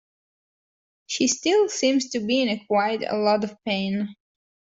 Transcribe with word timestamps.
She 1.05 1.27
still 1.27 1.69
seems 1.69 2.09
to 2.09 2.21
be 2.25 2.41
in 2.41 2.65
quite 2.65 3.03
a 3.07 3.17
lot 3.17 3.43
of 3.43 3.55
pain. 3.65 4.15